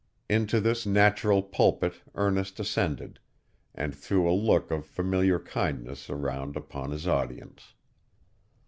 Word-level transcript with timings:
Into 0.27 0.59
this 0.59 0.87
natural 0.87 1.43
pulpit 1.43 2.01
Ernest 2.15 2.59
ascended, 2.59 3.19
and 3.75 3.93
threw 3.93 4.27
a 4.27 4.33
look 4.33 4.71
of 4.71 4.83
familiar 4.83 5.37
kindness 5.37 6.09
around 6.09 6.57
upon 6.57 6.89
his 6.89 7.07
audience. 7.07 7.75